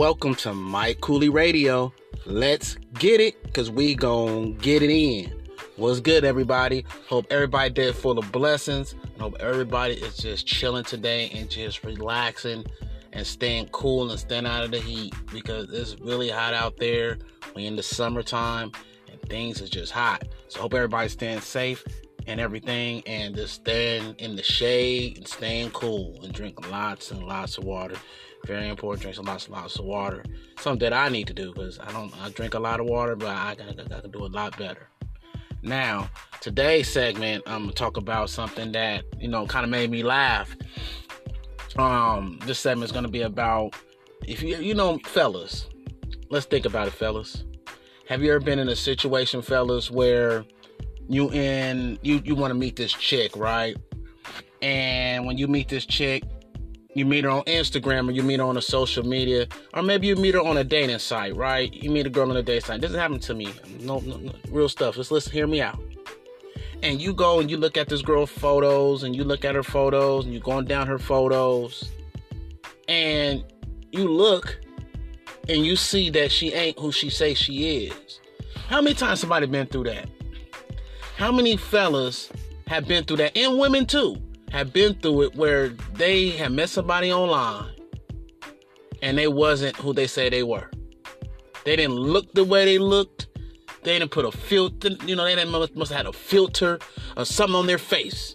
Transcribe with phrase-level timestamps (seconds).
[0.00, 1.92] welcome to Mike Kooly Radio.
[2.24, 5.30] Let's get it, cause we gon' get it in.
[5.76, 6.86] What's good, everybody?
[7.06, 8.94] Hope everybody did full of blessings.
[9.18, 12.64] Hope everybody is just chilling today and just relaxing
[13.12, 17.18] and staying cool and staying out of the heat because it's really hot out there.
[17.54, 18.72] We in the summertime
[19.06, 20.26] and things is just hot.
[20.48, 21.84] So hope everybody's staying safe
[22.26, 27.22] and everything and just staying in the shade and staying cool and drink lots and
[27.22, 27.96] lots of water.
[28.46, 29.02] Very important.
[29.02, 30.24] Drink lots and lots of water.
[30.58, 32.12] Something that I need to do because I don't.
[32.22, 34.88] I drink a lot of water, but I, I, can do a lot better.
[35.62, 36.08] Now,
[36.40, 40.56] today's segment, I'm gonna talk about something that you know kind of made me laugh.
[41.76, 43.74] Um, this segment is gonna be about
[44.26, 45.66] if you you know, fellas.
[46.30, 47.44] Let's think about it, fellas.
[48.08, 50.44] Have you ever been in a situation, fellas, where
[51.10, 53.76] you in you you want to meet this chick, right?
[54.62, 56.22] And when you meet this chick,
[56.94, 60.06] you meet her on Instagram or you meet her on a social media, or maybe
[60.06, 61.72] you meet her on a dating site, right?
[61.72, 62.80] You meet a girl on a dating site.
[62.80, 63.52] This doesn't happen to me.
[63.80, 64.94] No, no, no, real stuff.
[64.94, 65.80] Just listen, hear me out.
[66.82, 69.62] And you go and you look at this girl's photos and you look at her
[69.62, 71.90] photos and you're going down her photos
[72.88, 73.44] and
[73.92, 74.60] you look
[75.48, 78.20] and you see that she ain't who she say she is.
[78.68, 80.08] How many times somebody been through that?
[81.20, 82.30] How many fellas
[82.66, 83.36] have been through that?
[83.36, 84.16] And women too
[84.52, 87.74] have been through it where they have met somebody online
[89.02, 90.70] and they wasn't who they say they were.
[91.66, 93.26] They didn't look the way they looked.
[93.82, 96.78] They didn't put a filter, you know, they didn't must, must have had a filter
[97.18, 98.34] or something on their face.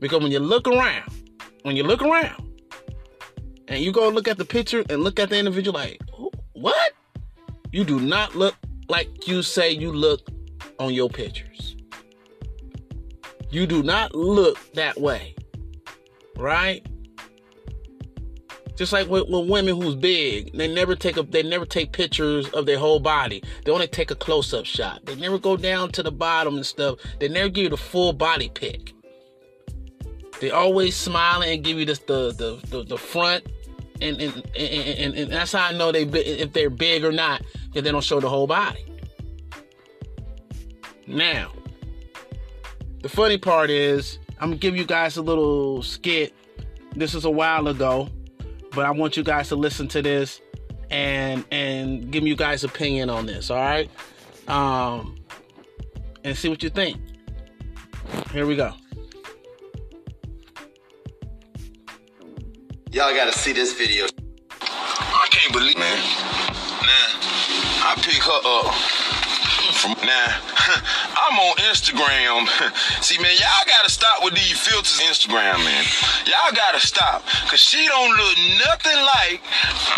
[0.00, 1.08] Because when you look around,
[1.62, 2.50] when you look around,
[3.68, 6.00] and you go look at the picture and look at the individual like,
[6.54, 6.94] what?
[7.70, 8.56] You do not look
[8.88, 10.28] like you say you look
[10.80, 11.76] on your pictures.
[13.54, 15.34] You do not look that way
[16.36, 16.86] right?
[18.76, 22.48] Just like with, with, women who's big, they never take a they never take pictures
[22.50, 23.42] of their whole body.
[23.64, 25.06] They only take a close up shot.
[25.06, 26.98] They never go down to the bottom and stuff.
[27.20, 28.92] They never give you the full body pic.
[30.40, 33.46] They always smiling and give you the, the the the front,
[34.00, 37.42] and and, and and, and that's how I know they if they're big or not
[37.66, 38.84] because they don't show the whole body.
[41.06, 41.52] Now,
[43.04, 46.32] the funny part is I'm gonna give you guys a little skit.
[46.96, 48.08] This is a while ago,
[48.74, 50.40] but I want you guys to listen to this
[50.90, 53.50] and and give me you guys opinion on this.
[53.50, 53.90] All right,
[54.48, 55.16] um,
[56.24, 56.98] and see what you think.
[58.32, 58.72] Here we go.
[62.90, 64.06] Y'all gotta see this video.
[64.62, 65.98] I can't believe, man.
[66.80, 67.20] Nah,
[67.84, 68.74] I pick her up
[69.74, 70.53] from now.
[71.24, 72.48] I'm on Instagram.
[73.02, 75.84] See, man, y'all gotta stop with these filters Instagram, man.
[76.26, 77.24] Y'all gotta stop.
[77.48, 79.40] Cause she don't look nothing like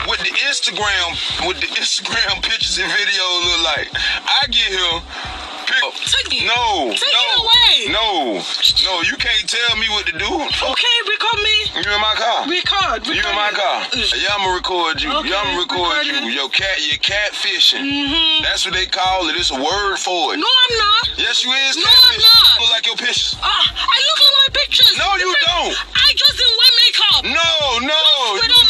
[0.07, 3.89] what the Instagram, what the Instagram pictures and videos look like.
[3.95, 5.46] I get here
[5.77, 6.47] Take.
[6.47, 6.91] No.
[6.93, 7.93] Take no, it away.
[7.93, 8.41] No.
[8.85, 10.27] No, you can't tell me what to do.
[10.27, 11.57] Okay, record me.
[11.85, 12.49] You in my car.
[12.49, 13.05] Record.
[13.05, 13.85] record You in my car.
[13.93, 15.13] Yeah, I'ma record you.
[15.13, 16.33] Okay, yeah, I'ma record, record you.
[16.33, 17.85] Your cat, your cat fishing.
[17.85, 18.43] Mm-hmm.
[18.43, 19.37] That's what they call it.
[19.37, 20.39] It's a word for it.
[20.41, 21.05] No, I'm not.
[21.19, 21.77] Yes, you is.
[21.77, 22.09] No, catfish.
[22.09, 22.57] I'm not.
[22.57, 23.37] You Look like your pictures.
[23.43, 24.95] Ah, I look like my pictures.
[24.97, 25.75] No, you don't.
[25.93, 27.23] I just didn't wear makeup.
[27.25, 27.53] No,
[27.85, 28.03] no.
[28.41, 28.66] Don't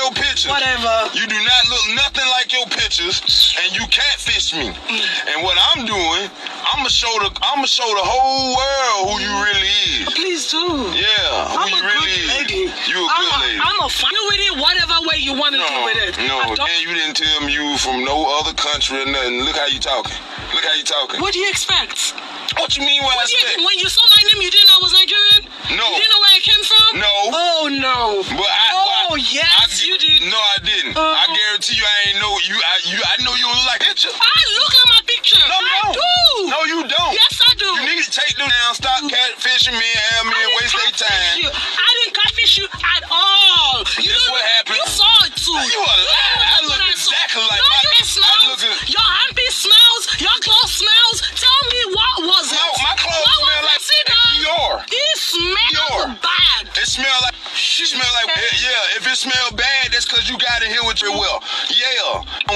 [0.00, 0.48] your pictures.
[0.50, 1.12] Whatever.
[1.12, 3.20] You do not look nothing like your pictures,
[3.60, 4.72] and you catfish me.
[4.72, 5.04] Mm.
[5.34, 6.24] And what I'm doing,
[6.72, 10.08] I'ma show the I'ma show the whole world who you really is.
[10.16, 10.64] Please do.
[10.96, 12.28] Yeah, who I'm you a really good is.
[12.40, 12.62] lady.
[12.88, 13.60] You a I'm good a, lady.
[13.60, 13.88] I'm a.
[13.90, 16.12] Do with it whatever way you want to do with it.
[16.26, 19.44] no, and you didn't tell me you from no other country or nothing.
[19.44, 20.16] Look how you talking.
[20.54, 21.20] Look how you talking.
[21.20, 22.14] What do you expect?
[22.58, 23.02] What you mean?
[23.06, 24.92] What, What I do you, when you saw my name, you didn't know I was
[24.92, 25.40] Nigerian?
[25.78, 25.86] No.
[25.86, 27.04] You didn't know I came from?
[27.04, 27.12] No.
[27.36, 28.24] Oh, no.
[28.32, 30.24] But I, Oh, I- yes, I, you did.
[30.32, 30.96] No, I didn't.
[30.96, 31.36] I Uh-huh.
[31.36, 32.56] guarantee you, I ain't know you.
[32.56, 34.08] I, you, I know you look like picture.
[34.08, 35.36] I look like my picture.
[35.36, 36.00] No, I don't.
[36.00, 36.08] do.
[36.48, 37.12] No, you don't.
[37.12, 37.68] Yes, I do.
[37.76, 38.72] You need to take them down.
[38.72, 40.39] Stop catfishing me and have me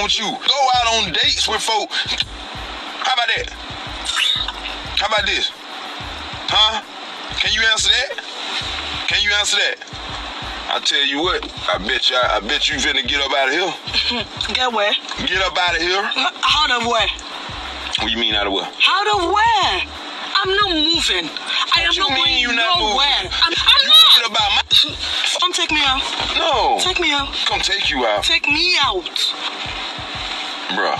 [0.05, 1.89] want you go out on dates with folk.
[1.89, 3.49] How about that?
[5.01, 5.49] How about this?
[6.45, 6.77] Huh?
[7.41, 8.13] Can you answer that?
[9.09, 9.81] Can you answer that?
[10.69, 11.41] I tell you what,
[11.73, 13.73] I bet you, I, bet you finna get up out of here.
[14.53, 14.93] Get where?
[15.25, 16.05] Get up out of here.
[16.05, 17.09] Out of where?
[18.05, 18.69] What you mean out of where?
[18.69, 19.73] Out of where?
[20.37, 21.25] I'm not moving.
[21.73, 23.09] I am you not going you not nowhere.
[23.25, 23.33] moving?
[23.41, 24.29] I'm, I'm You not.
[24.29, 24.63] about my.
[25.41, 26.05] Don't take me out.
[26.37, 26.77] No.
[26.77, 27.33] Take me out.
[27.49, 29.09] Come take you out, Take me out.
[30.73, 30.97] Bruh.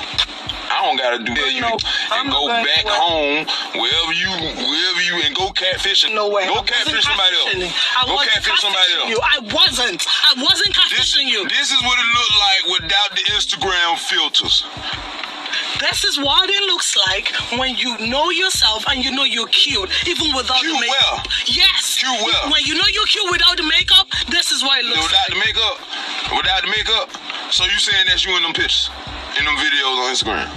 [0.66, 1.54] I don't gotta do that.
[1.54, 3.46] You No, and I'm go back home
[3.80, 4.28] wherever you,
[4.60, 6.14] wherever you, and go catfishing.
[6.14, 6.46] No way.
[6.50, 7.72] Go catfish somebody else.
[7.96, 9.10] I Go catfish somebody else.
[9.10, 9.20] You.
[9.24, 10.04] I wasn't.
[10.04, 11.48] I wasn't This, catfishing you.
[11.48, 14.66] this is what it looked like without the Instagram filters.
[15.80, 19.88] This is what it looks like when you know yourself and you know you're cute,
[20.08, 21.24] even without Cute the makeup.
[21.24, 21.24] well.
[21.48, 21.98] Yes.
[22.00, 22.52] Cute well.
[22.52, 25.36] When you know you're cute without the makeup, this is what it looks Without like.
[25.36, 25.76] the makeup,
[26.36, 27.08] without the makeup.
[27.52, 28.90] So you saying that you in them pictures,
[29.40, 30.48] in them videos on Instagram?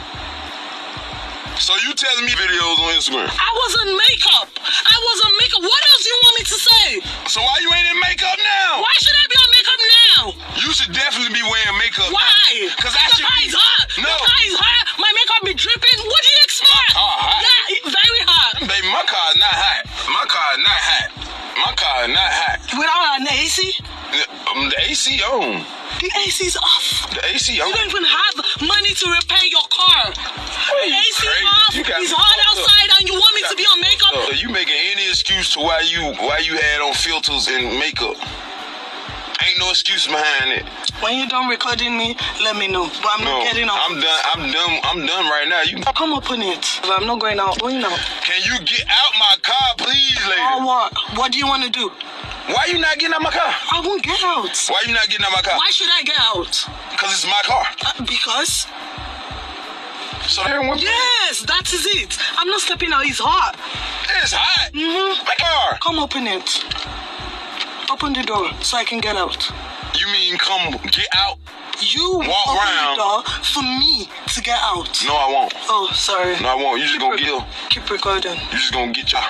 [1.58, 3.26] So you telling me videos on Instagram?
[3.26, 4.46] I wasn't makeup.
[4.62, 5.62] I wasn't makeup.
[5.66, 6.84] What else do you want me to say?
[7.26, 8.78] So why you ain't in makeup now?
[8.78, 10.20] Why should I be on makeup now?
[10.62, 12.14] You should definitely be wearing makeup.
[12.14, 12.70] Why?
[12.78, 13.26] Because I the should.
[13.26, 13.86] car be- is hot.
[13.98, 14.06] No.
[14.06, 14.84] The car is hot.
[15.02, 15.98] My makeup be dripping.
[16.06, 16.90] What do you expect?
[16.94, 17.42] car hot.
[17.42, 18.52] Yeah, it- very hot.
[18.62, 19.82] Baby, my car is not hot.
[20.14, 21.08] My car is not hot.
[21.58, 22.58] My car is not hot.
[22.78, 23.58] Without an AC,
[24.54, 25.66] Um, the AC on.
[25.98, 27.10] the AC is off.
[27.18, 27.72] The AC You on.
[27.74, 28.27] don't even have
[28.68, 30.12] money to repair your car.
[30.12, 31.44] The you AC crazy?
[31.48, 31.72] off.
[31.74, 32.68] You got It's hot fucked up.
[32.68, 34.12] outside, and you want me to be on makeup?
[34.14, 38.16] Uh, you making any excuse to why you why you had on filters and makeup?
[39.40, 40.66] Ain't no excuse behind it.
[41.00, 42.90] When you're done recording me, let me know.
[43.00, 43.78] But I'm No, not getting out.
[43.86, 44.20] I'm done.
[44.34, 44.74] I'm done.
[44.82, 45.62] I'm done right now.
[45.62, 46.66] You Come up on it.
[46.84, 47.96] I'm not going out, going out.
[48.26, 50.42] can you get out my car, please, lady?
[50.58, 50.92] Or what?
[51.16, 51.88] What do you want to do?
[52.48, 53.44] Why you not getting out my car?
[53.72, 54.48] I won't get out.
[54.68, 55.56] Why you not getting out my car?
[55.58, 56.52] Why should I get out?
[56.98, 57.64] Cause it's my car.
[57.86, 58.66] Uh, because
[60.26, 60.42] So
[60.76, 62.18] yes, that is it.
[62.36, 63.04] I'm not stepping out.
[63.04, 63.54] It's hot.
[64.22, 64.72] it's hot.
[64.72, 65.24] Mhm.
[65.24, 65.78] My car.
[65.82, 66.64] Come open it.
[67.90, 69.50] Open the door so I can get out.
[69.98, 71.38] You mean come get out?
[71.80, 72.96] You Walk open around.
[72.96, 74.90] the door for me to get out.
[75.06, 75.54] No, I won't.
[75.68, 76.34] Oh, sorry.
[76.40, 76.78] No, I won't.
[76.80, 77.70] You just Keep gonna rec- get.
[77.70, 78.34] Keep recording.
[78.34, 79.22] You just gonna get your.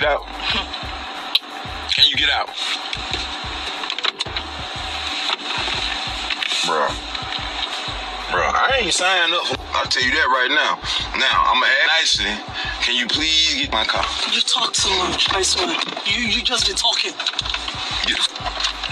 [0.00, 0.26] Get out?
[1.92, 2.48] Can you get out?
[6.64, 6.88] Bruh.
[8.32, 9.44] Bruh, I ain't signed up.
[9.74, 10.80] I'll tell you that right now.
[11.18, 12.32] Now, I'm gonna ask nicely.
[12.80, 14.04] Can you please get my car?
[14.32, 15.68] You talk too much, I swear.
[16.06, 17.12] You you just be talking.
[18.06, 18.16] Get,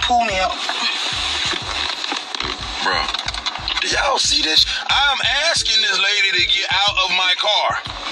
[0.05, 0.53] Pull me out.
[2.85, 3.01] Bro.
[3.89, 4.67] Y'all see this?
[4.91, 5.19] I'm
[5.49, 8.08] asking this lady to get out of my car.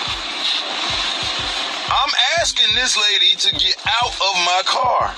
[1.89, 2.11] I'm
[2.41, 5.15] asking this lady to get out of my car.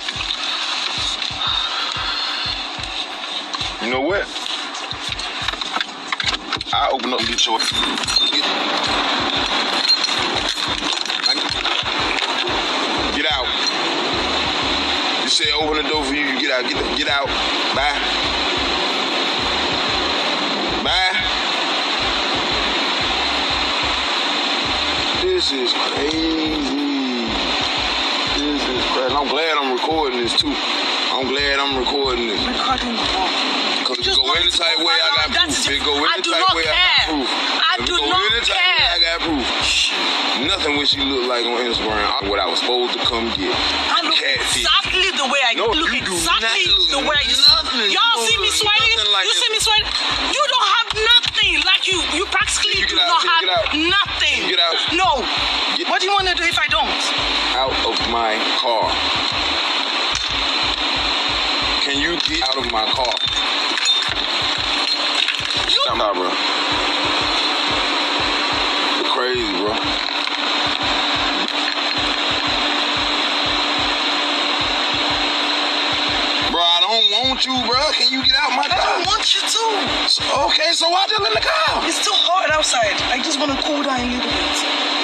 [3.83, 4.27] You know what?
[6.75, 7.59] I open up and get your.
[13.15, 13.47] Get, out.
[15.23, 16.25] You say open the door for you.
[16.27, 16.71] You get out.
[16.71, 17.27] Get get out.
[17.75, 18.08] Bye.
[31.69, 32.41] I'm recording this.
[32.49, 33.05] Recording the.
[33.85, 35.69] Cause it go any type way, I got proof.
[35.69, 37.29] It go I any do type way, I got proof.
[37.29, 38.89] I do not any type way, care.
[38.89, 39.45] I got proof.
[40.49, 42.09] Nothing what she look like on Instagram.
[42.33, 43.53] What I was supposed to come get.
[43.53, 44.65] I look Catfish.
[44.65, 47.45] exactly the way I No, look you do exactly not look the way I used
[47.45, 47.53] to.
[47.93, 48.97] Y'all You see me sweating?
[49.13, 49.89] like you see me sweating?
[50.33, 51.53] You don't have nothing.
[51.69, 53.13] Like you, you practically you do out?
[53.13, 53.45] not have
[53.77, 54.39] nothing.
[54.49, 54.77] Get out?
[54.97, 55.21] No.
[55.77, 56.97] Get- What do you want to do if I don't?
[57.61, 58.89] Out of my car.
[62.29, 63.09] You get out of my car?
[65.73, 66.29] You Nah, bro.
[69.01, 69.73] You're crazy, bro.
[76.53, 77.81] Bro, I don't want you, bro.
[77.97, 78.77] Can you get out my car?
[78.77, 79.65] I don't want you to.
[80.53, 81.81] Okay, so why just in the car?
[81.89, 83.01] It's too hot outside.
[83.09, 84.99] I just want to cool down a little bit.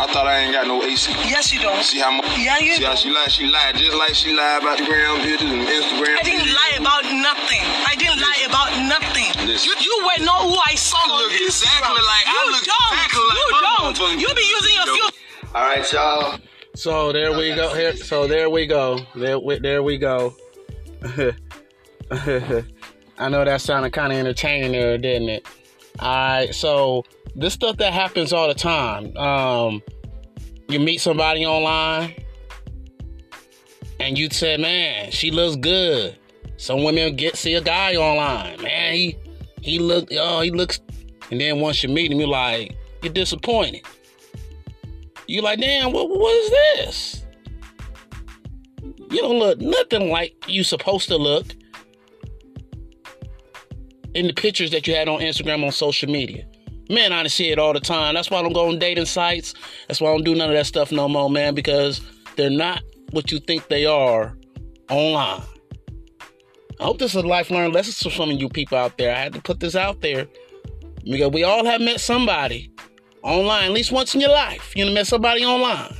[0.00, 1.12] I thought I ain't got no AC.
[1.28, 1.84] Yes, you don't.
[1.84, 2.19] See how much?
[2.40, 3.30] Yeah, you See how she lied?
[3.30, 6.16] She lied just like she lied about the gram pictures and Instagram.
[6.18, 6.56] I didn't pictures.
[6.56, 7.62] lie about nothing.
[7.86, 9.28] I didn't lie about nothing.
[9.46, 9.68] Listen.
[9.68, 12.06] You, you were not who I saw on look exactly Instagram.
[12.06, 12.92] like- I you look don't.
[12.96, 13.96] exactly like you my don't.
[13.96, 14.94] motherfucking- You be using your Yo.
[14.96, 15.16] filter.
[15.54, 16.38] All right, y'all.
[16.74, 17.74] So there we go.
[17.74, 19.00] Here, so there we go.
[19.14, 20.34] There, we, there we go.
[22.12, 25.46] I know that sounded kind of entertaining there, didn't it?
[25.98, 26.54] All right.
[26.54, 27.04] So
[27.34, 29.16] this stuff that happens all the time.
[29.16, 29.82] Um,
[30.68, 32.14] you meet somebody online,
[34.00, 36.16] and you say, "Man, she looks good."
[36.56, 38.94] Some women get see a guy online, man.
[38.94, 39.16] He
[39.62, 40.80] he look oh he looks,
[41.30, 43.82] and then once you meet him, you're like you're disappointed.
[45.26, 47.26] You're like, damn, what what is this?
[49.10, 51.46] You don't look nothing like you supposed to look
[54.14, 56.46] in the pictures that you had on Instagram on social media.
[56.88, 58.14] Man, I see it all the time.
[58.14, 59.54] That's why I don't go on dating sites.
[59.86, 62.00] That's why I don't do none of that stuff no more, man, because
[62.36, 64.36] they're not what you think they are
[64.88, 65.42] online.
[66.78, 69.14] I hope this is a life learned lesson for some of you people out there.
[69.14, 70.26] I had to put this out there
[71.04, 72.72] because we all have met somebody
[73.22, 74.72] online, at least once in your life.
[74.74, 75.94] You met somebody online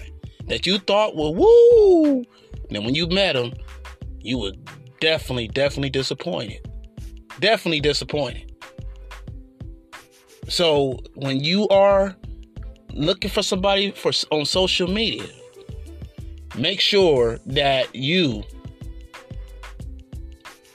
[0.46, 2.24] that you thought were woo.
[2.70, 3.52] And when you met them,
[4.20, 4.52] you were
[5.00, 6.66] definitely, definitely disappointed.
[7.40, 8.50] Definitely disappointed.
[10.48, 12.16] So when you are
[12.92, 15.26] looking for somebody for on social media,
[16.60, 18.44] make sure that you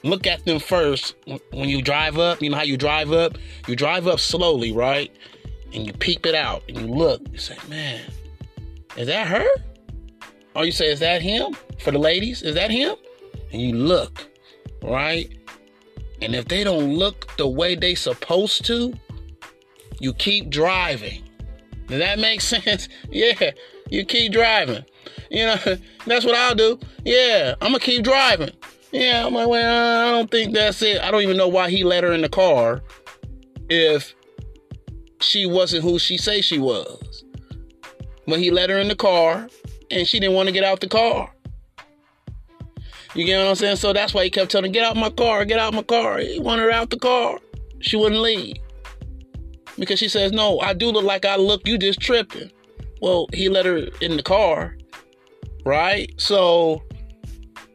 [0.02, 1.14] look at them first
[1.52, 2.42] when you drive up.
[2.42, 3.38] You know how you drive up?
[3.66, 5.10] You drive up slowly, right?
[5.72, 7.22] And you peep it out and you look.
[7.30, 8.00] You say, man,
[8.96, 9.46] is that her?
[10.54, 11.56] Or you say, is that him?
[11.78, 12.96] For the ladies, is that him?
[13.52, 14.26] And you look,
[14.82, 15.30] right?
[16.22, 18.94] And if they don't look the way they supposed to,
[20.00, 21.22] you keep driving.
[21.88, 22.88] Does that make sense?
[23.10, 23.50] Yeah,
[23.90, 24.84] you keep driving.
[25.30, 25.56] You know,
[26.06, 26.78] that's what I'll do.
[27.04, 28.50] Yeah, I'm gonna keep driving.
[28.92, 31.00] Yeah, I'm like, well, I don't think that's it.
[31.00, 32.82] I don't even know why he let her in the car
[33.68, 34.14] if
[35.20, 37.24] she wasn't who she say she was.
[38.26, 39.48] But he let her in the car
[39.90, 41.32] and she didn't want to get out the car.
[43.14, 43.76] You get what I'm saying?
[43.76, 46.18] So that's why he kept telling her, get out my car, get out my car.
[46.18, 47.38] He wanted her out the car.
[47.80, 48.56] She wouldn't leave.
[49.78, 52.50] Because she says, no, I do look like I look, you just tripping.
[53.00, 54.76] Well, he let her in the car,
[55.66, 56.14] right?
[56.16, 56.82] So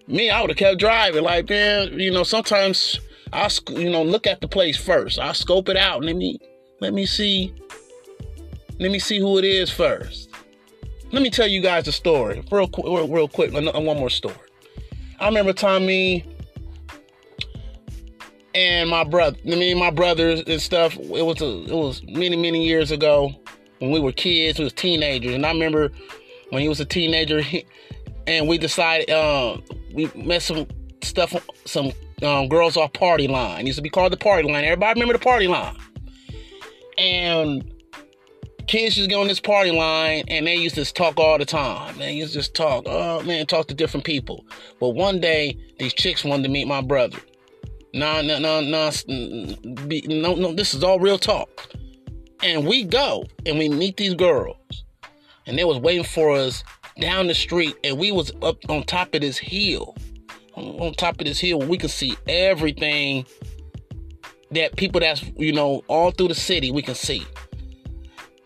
[0.08, 1.24] me, I would have kept driving.
[1.24, 3.00] Like, man, you know, sometimes
[3.32, 5.20] I, you know, look at the place first.
[5.20, 6.04] I scope it out.
[6.04, 6.40] Let me,
[6.80, 7.54] let me see,
[8.80, 10.30] let me see who it is first.
[11.12, 13.52] Let me tell you guys a story, real, real, real quick.
[13.52, 14.36] One more story.
[15.20, 16.26] I remember Tommy
[18.56, 20.98] and my brother, me and my brothers and stuff.
[20.98, 23.36] It was a, it was many many years ago
[23.80, 25.92] when we were kids, we was teenagers, and I remember
[26.52, 27.66] when he was a teenager, he,
[28.28, 30.68] and we decided um, we met some
[31.02, 31.92] stuff, some
[32.22, 33.62] um, girls off party line.
[33.62, 34.64] It used to be called the party line.
[34.64, 35.78] Everybody remember the party line?
[36.98, 37.64] And
[38.68, 41.46] kids used to get on this party line and they used to talk all the
[41.46, 41.98] time.
[41.98, 44.46] They used to just talk, oh man, talk to different people.
[44.80, 47.18] But one day, these chicks wanted to meet my brother.
[47.94, 51.70] No, no, no, no, no, no, this is all real talk.
[52.44, 54.58] And we go and we meet these girls.
[55.48, 56.64] And they was waiting for us
[57.00, 59.96] down the street and we was up on top of this hill.
[60.56, 63.26] On top of this hill, we could see everything
[64.52, 67.26] that people that's, you know, all through the city we can see.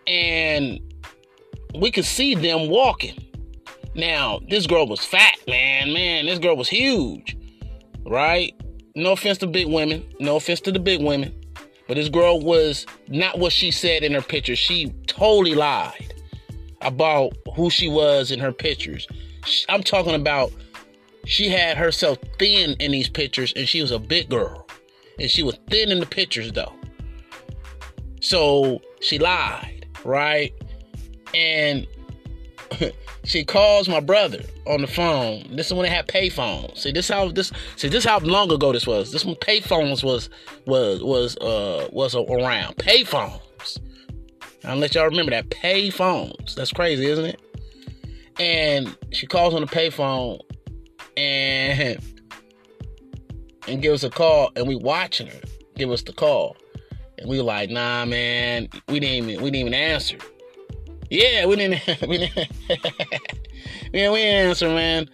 [0.08, 0.80] And
[1.80, 3.20] we could see them walking.
[3.96, 5.94] Now, this girl was fat, man.
[5.94, 7.36] Man, this girl was huge.
[8.06, 8.54] Right?
[8.96, 10.06] No offense to big women.
[10.20, 11.34] No offense to the big women.
[11.88, 14.56] But this girl was not what she said in her picture.
[14.56, 16.05] She totally lied
[16.86, 19.08] about who she was in her pictures.
[19.70, 20.52] I'm talking about
[21.26, 24.68] she had herself thin in these pictures and she was a big girl.
[25.20, 26.74] And she was thin in the pictures though.
[28.22, 30.54] So she lied, right?
[31.34, 31.88] And
[33.24, 35.56] she calls my brother on the phone.
[35.56, 36.82] This is when they had pay phones.
[36.82, 39.12] See this how this see this how long ago this was.
[39.12, 40.30] This when pay phones was
[40.66, 42.78] was was uh was around.
[42.78, 43.42] Pay phones.
[44.66, 46.56] I'll let y'all remember that pay phones.
[46.56, 47.42] That's crazy, isn't it?
[48.40, 50.40] And she calls on the payphone
[51.16, 52.00] and
[53.68, 55.40] and gives a call, and we watching her
[55.76, 56.56] give us the call,
[57.18, 60.18] and we like, nah, man, we didn't even we didn't even answer.
[61.10, 62.48] Yeah, we didn't we didn't
[63.94, 65.10] yeah we didn't answer, man.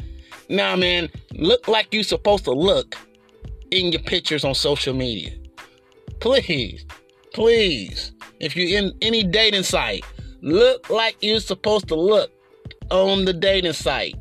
[0.50, 2.96] Nah, man, look like you supposed to look
[3.72, 5.32] in your pictures on social media.
[6.20, 6.86] Please,
[7.34, 8.12] please
[8.42, 10.04] if you're in any dating site,
[10.42, 12.32] look like you're supposed to look
[12.90, 14.16] on the dating site.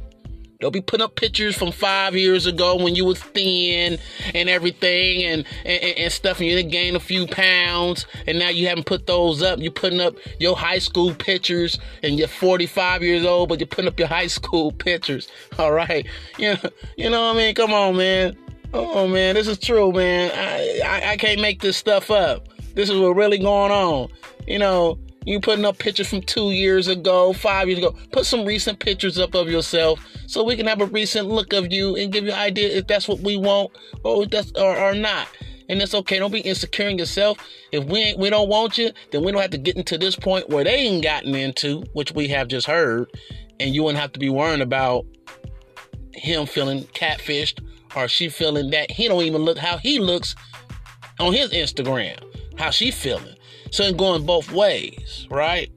[0.60, 3.98] Don't be putting up pictures from five years ago when you was thin
[4.34, 8.50] and everything and, and, and stuff and you didn't gain a few pounds and now
[8.50, 9.58] you haven't put those up.
[9.58, 13.88] You're putting up your high school pictures and you're 45 years old, but you're putting
[13.88, 15.28] up your high school pictures.
[15.58, 16.06] All right.
[16.36, 17.54] You know, you know what I mean?
[17.54, 18.36] Come on, man.
[18.74, 20.30] Oh man, this is true, man.
[20.32, 22.46] I, I, I can't make this stuff up.
[22.74, 24.08] This is what really going on.
[24.46, 27.94] You know, you putting up pictures from two years ago, five years ago.
[28.12, 31.72] Put some recent pictures up of yourself so we can have a recent look of
[31.72, 33.70] you and give you an idea if that's what we want
[34.02, 35.28] or that's or, or not.
[35.68, 36.18] And it's okay.
[36.18, 37.38] Don't be insecure in yourself.
[37.70, 40.16] If we ain't, we don't want you, then we don't have to get into this
[40.16, 43.08] point where they ain't gotten into, which we have just heard,
[43.60, 45.06] and you wouldn't have to be worrying about
[46.12, 50.34] him feeling catfished or she feeling that he don't even look how he looks
[51.20, 52.29] on his Instagram
[52.60, 53.34] how she feeling.
[53.70, 55.70] So it's going both ways, right?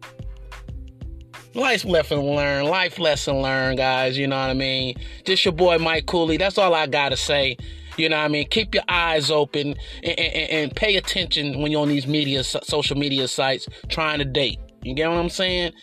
[1.56, 2.68] Life lesson learned.
[2.68, 4.18] Life lesson learned, guys.
[4.18, 4.96] You know what I mean?
[5.24, 6.40] Just your boy Mike Kooly.
[6.40, 7.58] That's all I gotta say.
[7.96, 8.48] You know what I mean?
[8.50, 12.98] Keep your eyes open and, and, and pay attention when you're on these media, social
[12.98, 14.60] media sites trying to date.
[14.82, 15.74] You get what I'm saying?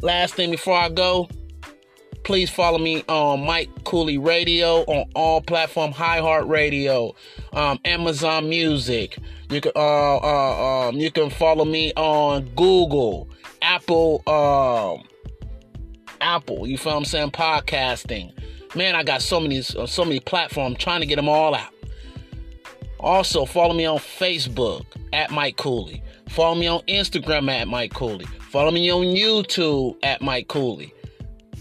[0.00, 1.28] Last thing before I go,
[2.24, 7.14] please follow me on Mike Kooly Radio on all platform, iHeartRadio,
[7.52, 9.18] um, Amazon Music.
[9.50, 13.28] You can uh, uh, um, you can follow me on Google,
[13.60, 15.06] Apple, um,
[16.20, 16.66] Apple.
[16.66, 17.30] You feel what I'm saying?
[17.32, 18.32] Podcasting.
[18.74, 21.72] Man, I got so many so many platforms trying to get them all out.
[23.00, 26.00] Also, follow me on Facebook at Mike Kooly.
[26.28, 28.26] Follow me on Instagram at Mike Kooly.
[28.26, 30.92] Follow me on YouTube at Mike Kooly.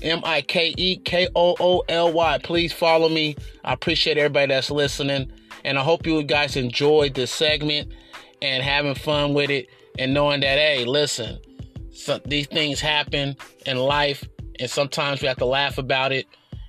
[0.01, 2.39] M I K E K O O L Y.
[2.43, 3.35] Please follow me.
[3.63, 5.31] I appreciate everybody that's listening.
[5.63, 7.93] And I hope you guys enjoyed this segment
[8.41, 9.67] and having fun with it
[9.99, 11.39] and knowing that, hey, listen,
[12.25, 14.27] these things happen in life
[14.59, 16.25] and sometimes we have to laugh about it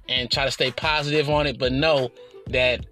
[0.09, 2.11] and try to stay positive on it, but know
[2.49, 2.85] that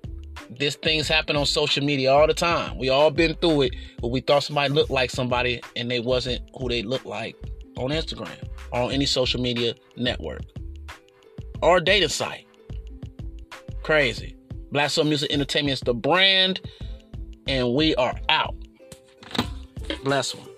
[0.58, 2.78] this things happen on social media all the time.
[2.78, 6.42] We all been through it, but we thought somebody looked like somebody and they wasn't
[6.58, 7.36] who they looked like
[7.80, 10.42] on Instagram or on any social media network
[11.62, 12.46] or data site.
[13.82, 14.36] Crazy.
[14.70, 16.60] Black Soul Music Entertainment is the brand,
[17.48, 18.54] and we are out.
[20.04, 20.49] Bless one.